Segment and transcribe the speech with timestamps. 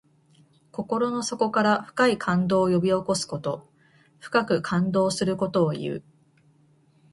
[0.71, 3.69] 心の底から深い感動を呼び起こすこと。
[4.17, 6.03] 深く感動することをいう。